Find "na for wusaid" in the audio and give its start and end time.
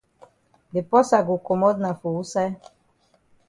1.79-2.55